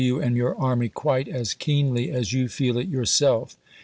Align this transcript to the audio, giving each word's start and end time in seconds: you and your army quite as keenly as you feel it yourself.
you 0.01 0.19
and 0.19 0.35
your 0.35 0.59
army 0.59 0.89
quite 0.89 1.27
as 1.27 1.53
keenly 1.53 2.09
as 2.09 2.33
you 2.33 2.47
feel 2.49 2.79
it 2.79 2.87
yourself. 2.87 3.55